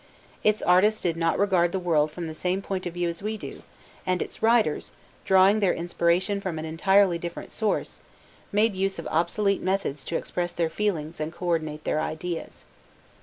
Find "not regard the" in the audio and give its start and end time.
1.15-1.77